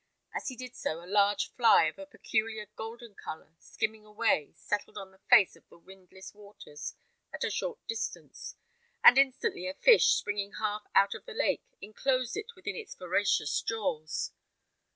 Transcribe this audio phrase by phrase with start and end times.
[0.33, 4.97] As he did so, a large fly, of a peculiar golden colour, skimming away, settled
[4.97, 6.95] on the face of the windless waters
[7.31, 8.55] at a short distance,
[9.03, 13.61] and instantly a fish, springing half out of the lake, enclosed it within its voracious
[13.61, 14.31] jaws.